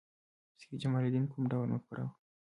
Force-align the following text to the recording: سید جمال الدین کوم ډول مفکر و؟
سید 0.59 0.73
جمال 0.83 1.03
الدین 1.05 1.25
کوم 1.31 1.43
ډول 1.51 1.67
مفکر 1.73 1.97
و؟ 2.03 2.07